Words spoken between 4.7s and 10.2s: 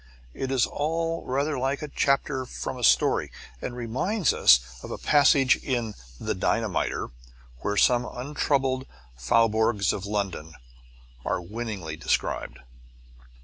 of a passage in "The Dynamiter" where some untroubled faubourgs of